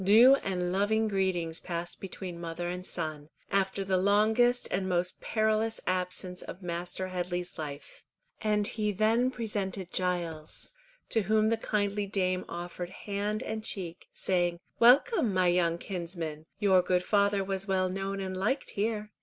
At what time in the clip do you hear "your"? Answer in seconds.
16.57-16.81